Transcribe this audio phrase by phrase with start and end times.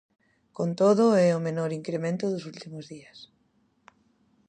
[0.57, 3.17] Con todo, é o menor incremento dos últimos días.